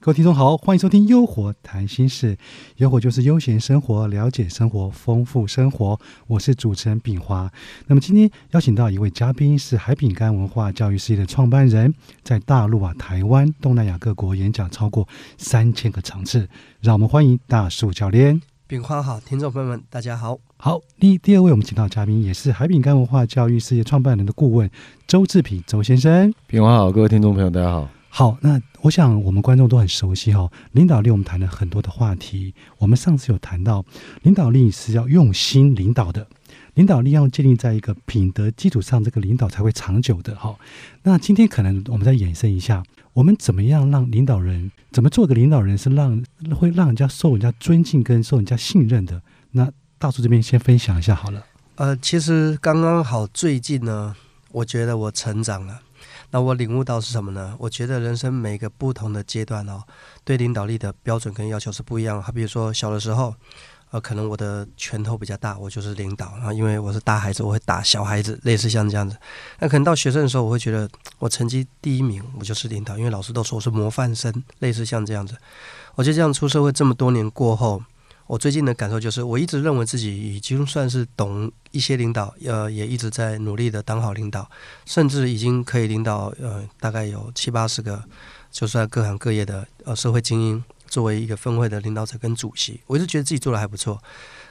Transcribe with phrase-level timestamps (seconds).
[0.00, 2.36] 各位听众好，欢迎收听《优活谈心事》，
[2.76, 5.98] 优活就是悠闲生活，了解生活，丰富生活。
[6.28, 7.50] 我是主持人炳华。
[7.88, 11.92] 那么今天邀请到一位嘉宾是海饼干文化教育事业的创办人，
[12.22, 15.08] 在大陆啊、台湾、东南亚各国演讲超过
[15.38, 16.48] 三千个场次。
[16.80, 18.40] 让我们欢迎大树教练。
[18.68, 20.36] 炳花好，听众朋友们大家好。
[20.56, 24.68] 好，第第二位我们请到嘉宾也是海饼干文化教育事业创办人的顾问
[25.06, 26.34] 周志平周先生。
[26.48, 27.88] 炳花好，各位听众朋友大家好。
[28.08, 32.52] 好，那我想我们观众都很熟悉哈，领导力我们谈了很多的话题。
[32.78, 33.84] 我们上次有谈到，
[34.22, 36.26] 领导力是要用心领导的，
[36.74, 40.54] 领导力要建立在一个品德基础上，这个领导才会长久的哈。
[41.02, 46.22] 那今天可能我们再延伸一下，我们怎么样让领导人怎么做个领导人是让
[46.54, 49.22] 会让人家受人家尊敬跟受人家信任的？
[49.52, 51.44] 那大叔这边先分享一下好了。
[51.76, 54.14] 呃，其实刚刚好，最近呢，
[54.52, 55.80] 我觉得我成长了。
[56.30, 57.54] 那我领悟到是什么呢？
[57.58, 59.82] 我觉得人生每个不同的阶段哦，
[60.24, 62.20] 对领导力的标准跟要求是不一样。
[62.22, 63.34] 好，比如说小的时候，
[63.90, 69.16] 呃，可能我的拳头比较大，我就是领导啊，因为我是大孩子，我会打小孩子，类似像这样子。
[69.60, 75.36] 那可能到学生的时候，我会觉得我成绩第一名，我就是领导，因为老师都说我是模范生，类似像这样子。
[75.94, 77.82] 我就这样出社会这么多年过后。
[78.26, 84.50] 我最近的感受就是，我一直认为自己已经算是懂一些领导，呃，也一直在努力的当好领导，
[84.84, 88.02] 甚至已经可以领导，呃，大概有七八十个，
[88.50, 94.02] 就算各行各业的呃社会精英，作为一个分会的领导者跟主席，我一直觉得自己做的还不错。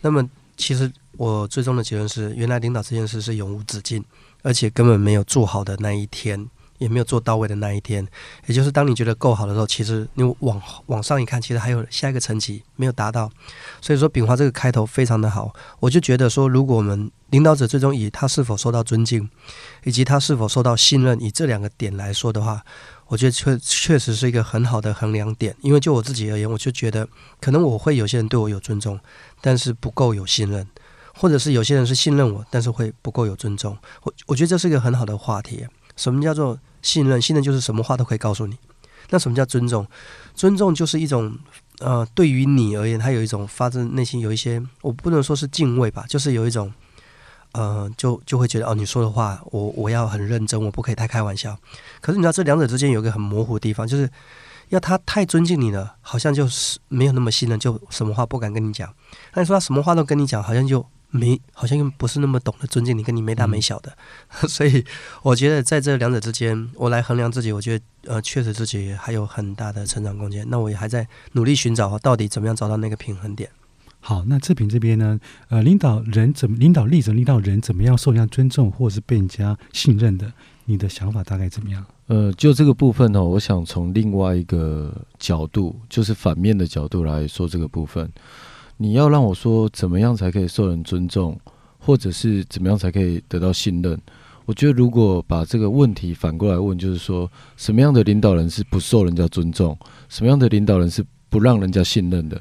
[0.00, 4.04] 那么，其实我最终的结论是，原来领导这件事是永无止境，
[4.42, 6.48] 而且根本没有做好的那一天。
[6.78, 8.06] 也没有做到位的那一天，
[8.44, 13.30] 也就是当你觉得够好的时候，其实你往往上一看，其实还有下一个层级没有达到。
[13.80, 19.28] 所以说，炳华这个开头非常的好，我就觉得说，如果我们领导者最终以他是否受到尊敬，
[19.84, 22.62] 以及他是否受到信任，以这两个点来说的话，
[23.08, 25.56] 我觉得确确实是一个很好的衡量点。
[25.60, 27.08] 因为就我自己而言，我就觉得
[27.40, 28.98] 可能我会有些人对我有尊重，
[29.40, 30.66] 但是不够有信任，
[31.14, 33.76] 或者是有些人是信任我，但是会不够有尊重。
[34.04, 35.66] 我我觉得这是一个很好的话题。
[35.96, 37.20] 什么叫做信任？
[37.20, 38.56] 信任就是什么话都可以告诉你。
[39.10, 39.86] 那什么叫尊重？
[40.34, 41.36] 尊重就是一种
[41.78, 46.72] 呃，对于你而言，他有一种发自内心有一些，我不能说是敬畏吧，就是有一种
[47.56, 51.56] 呃，就就会觉得哦，你说的话，我我要很认真，我不可以太开玩笑。
[52.02, 54.08] 可是你知道，这两者之间有一个很模糊的地方，就是
[54.68, 58.92] 要他太尊敬你了，好像就是没有那么信任，就什么话不敢跟你讲。
[59.32, 60.86] 那你说他什么话都跟你讲，好像就。
[61.08, 63.96] 没，好像又不是那么懂得尊敬你，跟你没大没小的，
[64.48, 64.84] 所以
[65.22, 70.44] 我觉得在这两者之间，我来衡量自己，我觉得呃，确实自己还有很大的成长空间。
[70.50, 73.48] 那我也还在努力寻找到底怎么样找到那个平衡点。
[74.00, 75.18] 好，那志平这边呢，
[75.48, 80.32] 呃，领导人怎么领导力，怎么领导人怎么样受人家尊重，或是被人家信任的，
[80.66, 81.84] 你的想法大概怎么样？
[82.06, 88.08] 呃，就这个部分呢，我想从另外一个角度，就是反面的角度来说这个部分。
[88.76, 91.36] 你要让我说怎么样才可以受人尊重，
[91.78, 93.98] 或者是怎么样才可以得到信任？
[94.44, 99.76] 我觉得如果把这个问题反过来问，就是说什么样的领导人是不受人家尊重，
[100.08, 102.40] 什么样的领导人是不让人家信任的？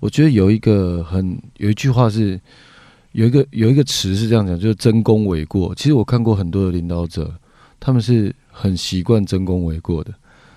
[0.00, 2.40] 我觉得有一个很有一句话是
[3.12, 5.74] 有一个有一个词是这样讲，就是争功诿过。
[5.74, 7.32] 其实我看过很多的领导者，
[7.78, 10.12] 他们是很习惯争功诿过的，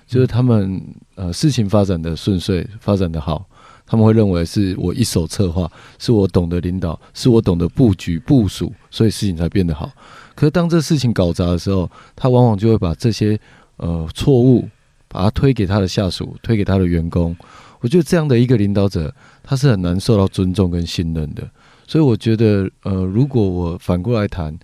[0.05, 0.81] 就是他们
[1.15, 3.45] 呃事情发展的顺遂，发展的好。
[3.89, 9.89] 他们会认为是我一手策划，是我懂得领导，是我懂得布局部署，所以事情才变得好。
[10.35, 13.39] 可是当这事情搞砸的时候，他往往就会把这些
[13.77, 14.67] 呃错误，
[15.07, 17.33] 把它推给他的下属，推给他的员工。
[17.81, 21.49] 我觉得这样的一个领导者，他是很难受到尊重跟信任的。
[21.87, 24.57] 所以我觉得，呃，如果我反过来谈，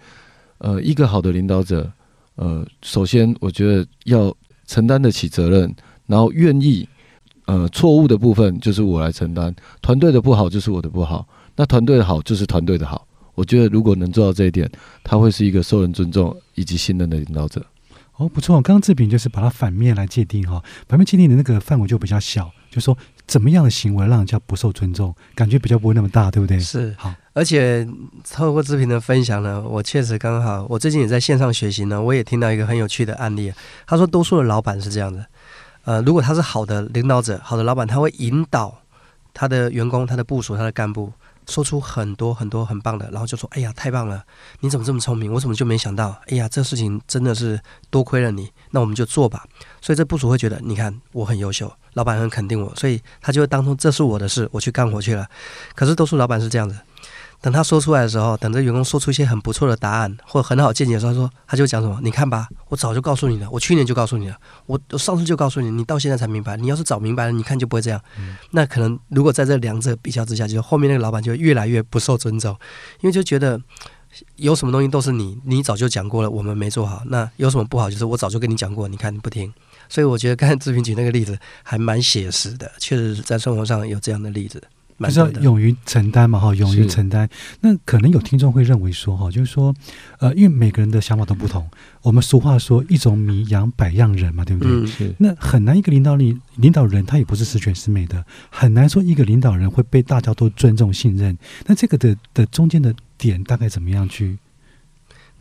[0.57, 1.91] 呃，一个好的领导者，
[2.35, 4.35] 呃，首先我觉得要
[4.65, 5.73] 承担得起责任，
[6.07, 6.87] 然后愿意。
[7.45, 13.05] 呃，错误的部分就是我来承担，团队的不好就是我的不好，那团队的好就是团队的好。
[13.35, 14.71] 我觉得如果能做到这一点，
[15.03, 17.61] 他会是一个受人尊重以及信任的领导者。
[18.23, 22.97] 哦，不错，刚刚志平就是把它反面来界定哈，反面界定的那个范围就比较小，就说
[23.27, 26.57] 怎么样的行为让人家不受尊重，感觉比较不会那么大，对不对？
[26.59, 27.85] 是好，而且
[28.31, 33.51] 透过志平的分享呢，我确实刚好，我最近也在线上学习呢，我也听到一个很有趣的案例，
[33.85, 35.25] 他说多数的老板是这样的。
[35.83, 38.73] 呃，如果他是好的领导者、好的老板，他会引导
[39.33, 41.11] 他的员工、他的部署、他的干部，
[41.47, 44.23] 说出很多很多很棒的，然后就说：“哎呀，太棒了！
[44.61, 45.31] 你怎么这么聪明？
[45.33, 46.19] 我怎么就没想到？
[46.27, 47.59] 哎呀，这事情真的是
[47.89, 48.51] 多亏了你。
[48.71, 49.45] 那我们就做吧。”
[49.81, 55.27] 所以这部署会觉得，你看我很优秀，老板很肯定我，所以他就会当成这是我的事，我去干活去了。
[55.75, 56.77] 可是多数老板是这样子，
[57.41, 61.99] 等他说出来的时候，等着员工说出一些很不错的答案或很好见解的时候，他说他就讲什么？
[62.01, 66.55] 你看吧，我早就告诉你了，我去年就告诉你了，我我上次就告诉你，你到现在才明白。
[66.55, 68.01] 你要是早明白了，你看就不会这样。
[68.51, 72.57] 那可能如果在这两者比较之下，就是后面那个老板就越来越不受尊重，
[73.01, 73.59] 因为就觉得
[74.37, 77.03] 有什么东西都是你，你早就讲过了，我们没做好。
[77.07, 79.53] 那有什么不好，就是我早就跟你讲过，你看你不听。
[79.89, 84.63] 所以我觉得刚才志平举那个例子还蛮写实的，确实在生活上有这样的例子。
[84.99, 87.29] 就是要勇于承担嘛，哈，勇于承担。
[87.61, 89.73] 那可能有听众会认为说，哈，就是说，
[90.19, 91.69] 呃，因为每个人的想法都不同。
[92.01, 94.85] 我们俗话说，一种米养百样人嘛，对不对？
[94.85, 95.15] 是。
[95.17, 101.37] 那很难一个领导力领导人，他也不是十全十美的，很难说一个领导人会被大家都尊重信任。
[101.65, 104.37] 那这个的的中间的点大概怎么样去？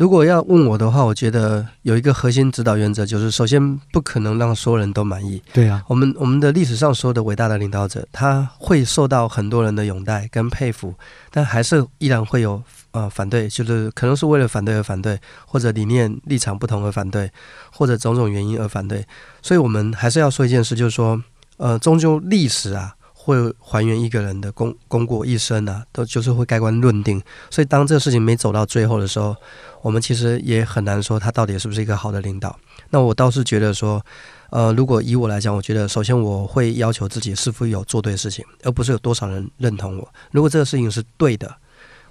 [0.02, 5.40] 如果要问我的话，我觉得有一个核心指导原则，就是首先不可能让所有人都满意。
[5.52, 10.92] 对啊，我们我们的历史上所有的伟大的领导者，他会受到很多人的拥戴跟佩服，
[11.30, 12.60] 但还是依然会有
[12.90, 15.16] 呃反对，就是可能是为了反对而反对，
[15.46, 17.30] 或者理念立场不同而反对，
[17.70, 19.06] 或者种种原因而反对。
[19.40, 21.22] 所以我们还是要说一件事，就是说，
[21.58, 22.96] 呃，终究历史啊。
[23.24, 27.22] 会还原一个人的功功过一生啊，都就是会盖棺论定。
[27.50, 29.36] 所以当这个事情没走到最后的时候，
[29.80, 32.58] 我们其实也很难说他到底是不是一个好的领导。
[32.90, 34.04] 那我倒是觉得说，
[34.50, 40.08] 呃，如果以我来讲，我觉得首先我会要求自己是否有做对事情，而不是有多少人认同我。
[40.32, 41.54] 如果这个事情是对的，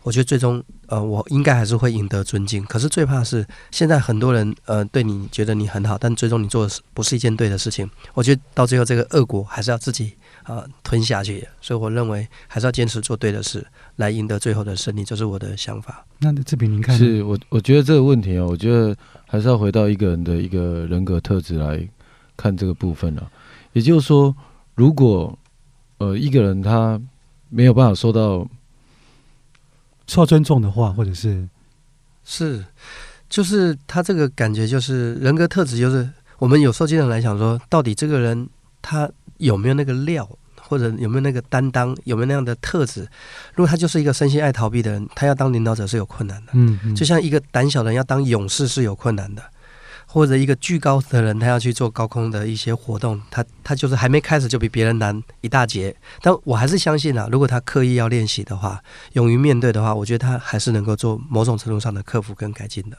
[0.03, 2.63] 我觉得最终呃，我应该还是会赢得尊敬。
[2.65, 7.89] 可是最怕是现在很多人呃对你觉得你很好，但最终你做的是不是一件对的事情？
[8.13, 10.13] 我觉得到最后这个恶果还是要自己。
[10.43, 13.65] 啊，吞下去，所以我认为还是要坚持做对的事，
[13.97, 16.03] 来赢得最后的胜利，这是我的想法。
[16.19, 18.95] 那这边您看，是我我觉得这个问题啊，我觉得
[19.27, 21.88] 还是要回到一个人的一个人格特质来
[22.35, 23.31] 看这个部分了。
[23.73, 24.35] 也就是说，
[24.73, 25.38] 如果
[25.99, 26.99] 呃一个人他
[27.49, 28.47] 没有办法受到
[30.07, 31.47] 受到尊重的话，或者是
[32.25, 32.65] 是，
[33.29, 36.09] 就是他这个感觉，就是人格特质，就是
[36.39, 38.49] 我们有时候经常来想说，到底这个人
[38.81, 39.07] 他。
[39.41, 40.29] 有没有那个料，
[40.61, 43.01] 或者有没有那个担当，有没有那样的特质？
[43.55, 46.51] 如果他就是一个身心爱逃避的人，他要当领导者是有困难的。
[46.53, 49.43] 嗯，就像一个胆小的人要当勇士是有困难的，
[50.05, 55.95] 或者一个巨高的人他要去做高空的一些活动，他他就是还没开始就比别人难一大截。
[56.21, 58.81] 但我还是相信啊，如果他刻意要练习的话，
[59.13, 62.97] 勇于面对的话，我觉得他还是能够做某种程度上的克服跟改进的。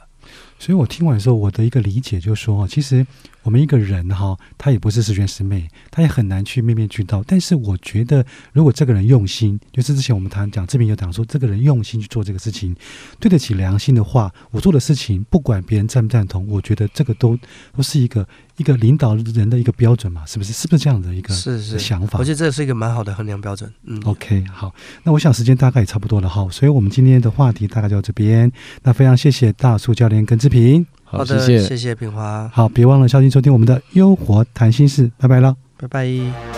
[0.59, 3.05] 所以我听完之后，我的一个理解就是说，其实。
[3.43, 7.21] 我们一个人哈，他也不是十全十美，他也很难去面面俱到。
[7.27, 12.73] 但是我觉得，如果这个人用心，就是之前我们谈讲这边有讲说，这个人用心去做这个事情，
[13.19, 17.37] 对得起良心的话，我做的事情不管别人赞不赞同，我觉得这个都
[17.75, 18.25] 都是一个
[18.57, 20.53] 一个领导人的一个标准嘛，是不是？
[20.53, 22.19] 是不是这样的一个是是想法？
[22.19, 23.71] 我觉得这是一个蛮好的衡量标准。
[23.85, 24.73] 嗯，OK，好，
[25.03, 28.51] 那我想时间大概也差不多了哈，所以我们今天的话题大概就到这边。
[28.83, 30.85] 那非常谢谢大树教练跟志平。
[31.03, 32.49] 好的，谢谢谢平华。
[32.53, 36.52] 好，别忘了小心收听我们的《优活谈心事》，拜拜了，拜拜。